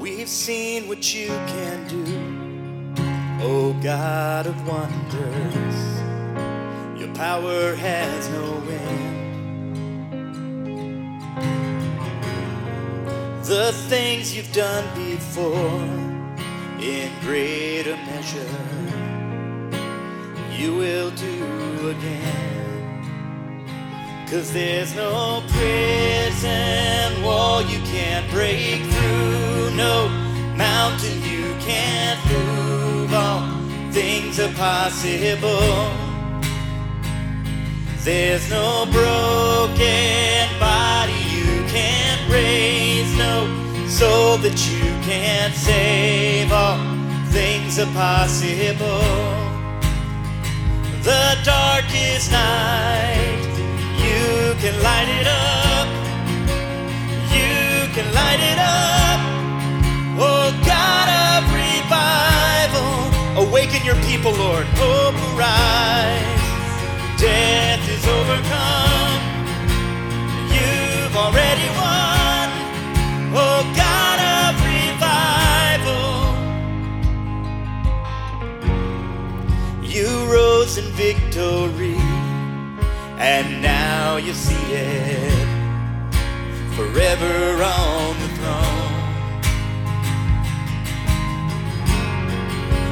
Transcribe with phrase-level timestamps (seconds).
[0.00, 2.04] We've seen what you can do,
[3.42, 6.00] oh God of wonders.
[7.00, 9.19] Your power has no end.
[13.50, 15.82] The things you've done before,
[16.80, 18.46] in greater measure,
[20.56, 23.66] you will do again.
[24.30, 30.08] Cause there's no prison wall you can't break through, no
[30.54, 33.12] mountain you can't move.
[33.12, 33.42] All
[33.90, 35.90] things are possible.
[38.04, 40.39] There's no broken
[44.00, 46.50] soul that you can't save.
[46.50, 46.80] All
[47.36, 49.04] things are possible.
[51.08, 53.44] The darkest night,
[54.04, 54.24] you
[54.62, 55.88] can light it up.
[57.36, 59.20] You can light it up.
[60.26, 62.92] Oh God of revival,
[63.44, 64.66] awaken your people, Lord.
[64.80, 65.79] Hope arise.
[81.40, 81.96] Victory,
[83.18, 85.48] and now you're seated
[86.76, 89.00] forever on the throne.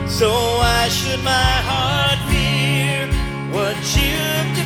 [0.08, 3.06] So why should my heart fear
[3.52, 4.57] what you've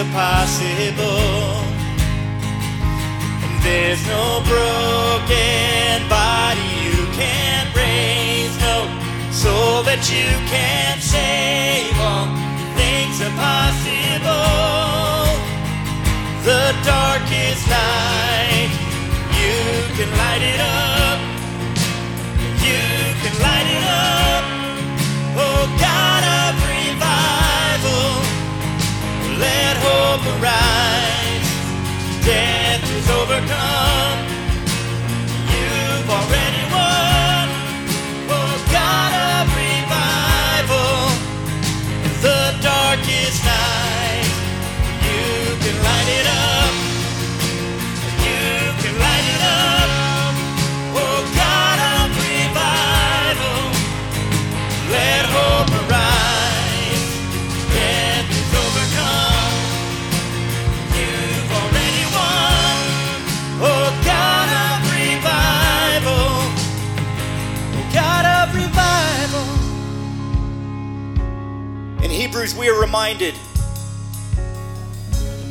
[0.00, 1.60] are possible.
[3.44, 8.88] And there's no broken body you can't raise, no
[9.30, 11.92] soul that you can't save.
[12.00, 12.28] All
[12.80, 14.40] things are possible.
[16.48, 18.72] The darkest night,
[19.36, 19.58] you
[19.96, 20.89] can light it up.
[72.60, 73.34] We are reminded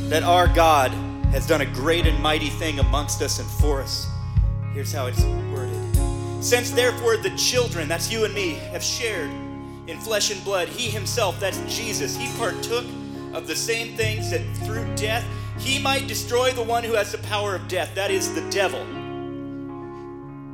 [0.08, 0.92] that our God
[1.32, 4.06] has done a great and mighty thing amongst us and for us.
[4.72, 5.74] Here's how it's worded.
[6.40, 9.28] Since therefore the children, that's you and me, have shared
[9.88, 12.84] in flesh and blood, he himself, that's Jesus, he partook
[13.32, 15.26] of the same things that through death
[15.58, 18.86] he might destroy the one who has the power of death, that is the devil,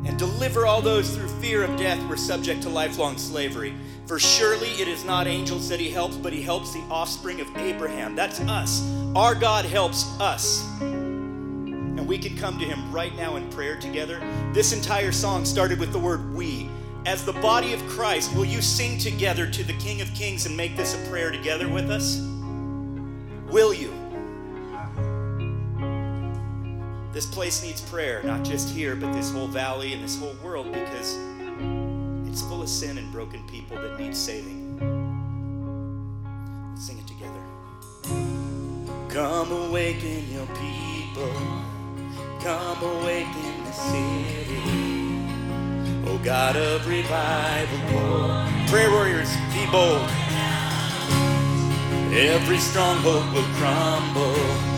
[0.05, 3.75] and deliver all those through fear of death were subject to lifelong slavery.
[4.07, 7.49] For surely it is not angels that he helps, but he helps the offspring of
[7.57, 8.15] Abraham.
[8.15, 8.87] That's us.
[9.17, 10.65] Our God helps us.
[10.81, 14.21] And we can come to him right now in prayer together.
[14.53, 16.71] This entire song started with the word we.
[17.05, 20.57] As the body of Christ, will you sing together to the King of Kings and
[20.57, 22.21] make this a prayer together with us?
[23.51, 23.93] Will you?
[27.17, 30.71] This place needs prayer, not just here, but this whole valley and this whole world
[30.71, 31.17] because
[32.29, 34.77] it's full of sin and broken people that need saving.
[36.73, 37.41] Let's sing it together.
[39.09, 41.33] Come awaken your people.
[42.41, 44.61] Come awaken the city.
[46.09, 48.47] Oh God of revival.
[48.69, 50.07] Prayer warriors, be bold.
[52.13, 54.76] Every stronghold will crumble.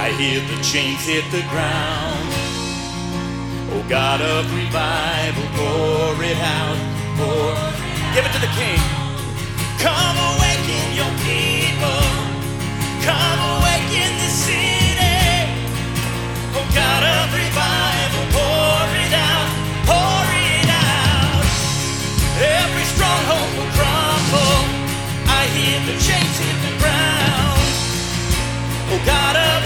[0.00, 2.28] I hear the chains hit the ground.
[3.68, 6.80] Oh God of revival, pour it out,
[7.20, 7.52] pour.
[8.16, 8.80] Give it to the King.
[9.76, 12.00] Come awaken your people.
[13.04, 15.36] Come awaken the city.
[16.56, 19.48] Oh God of revival, pour it out,
[19.84, 21.44] pour it out.
[22.40, 24.64] Every stronghold will crumble.
[25.28, 27.60] I hear the chains hit the ground.
[28.96, 29.59] Oh God of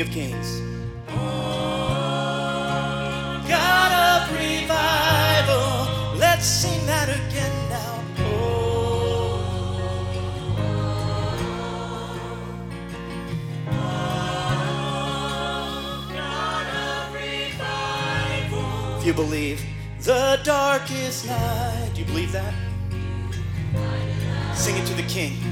[0.00, 0.60] King of Kings.
[3.48, 5.88] God of revival,
[6.18, 8.02] let's sing that again now.
[16.14, 18.98] God of revival.
[19.00, 19.62] If you believe
[20.00, 22.54] the darkest night, do you believe that?
[24.54, 25.50] Sing it to the King.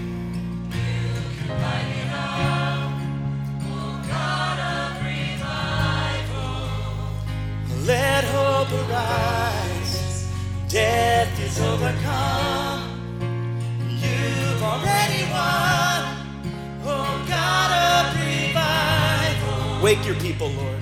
[19.88, 20.77] Wake your people, Lord.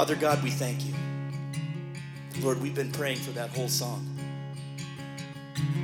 [0.00, 0.94] Father God, we thank you.
[2.40, 4.18] Lord, we've been praying for that whole song.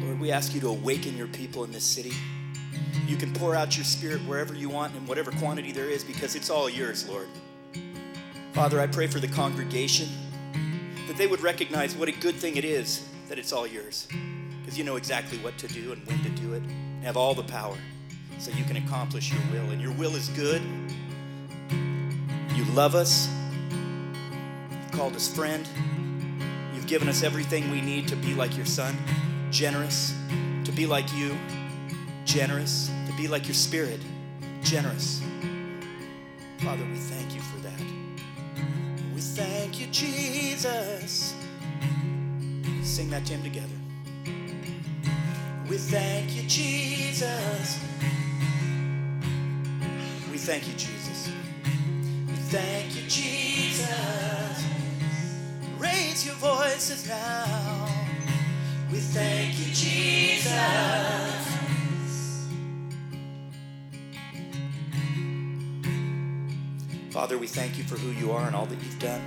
[0.01, 2.13] Lord, we ask you to awaken your people in this city.
[3.07, 6.35] You can pour out your spirit wherever you want in whatever quantity there is because
[6.35, 7.29] it's all yours, Lord.
[8.55, 10.09] Father, I pray for the congregation
[11.09, 14.09] that they would recognize what a good thing it is that it's all yours
[14.63, 17.35] because you know exactly what to do and when to do it and have all
[17.35, 17.77] the power
[18.39, 19.73] so you can accomplish your will.
[19.73, 20.63] And your will is good.
[22.55, 23.29] You love us.
[24.97, 25.69] Called us friend.
[26.75, 28.97] You've given us everything we need to be like your son,
[29.51, 30.15] generous,
[30.65, 31.37] to be like you,
[32.25, 34.01] generous, to be like your spirit,
[34.63, 35.21] generous.
[36.61, 37.79] Father, we thank you for that.
[39.15, 41.35] We thank you, Jesus.
[42.83, 43.69] Sing that to him together.
[45.69, 47.79] We thank you, Jesus.
[50.33, 51.31] We thank you, Jesus.
[52.27, 54.26] We thank you, Jesus.
[56.25, 57.89] Your voices now.
[58.91, 60.51] We thank you, Jesus.
[67.11, 69.23] Father, we thank you for who you are and all that you've done.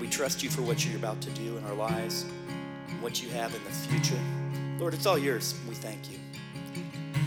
[0.00, 2.26] We trust you for what you're about to do in our lives
[2.88, 4.20] and what you have in the future.
[4.78, 5.58] Lord, it's all yours.
[5.66, 6.18] We thank you.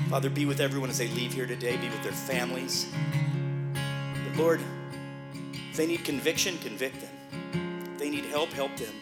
[0.10, 2.86] Father, be with everyone as they leave here today, be with their families.
[3.74, 4.62] But Lord,
[5.72, 7.18] if they need conviction, convict them.
[8.10, 8.96] They need help, help them.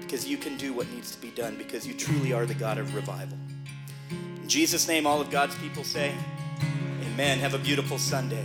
[0.00, 2.76] Because you can do what needs to be done, because you truly are the God
[2.76, 3.38] of revival.
[4.10, 6.12] In Jesus' name, all of God's people say,
[7.12, 7.38] Amen.
[7.38, 8.44] Have a beautiful Sunday.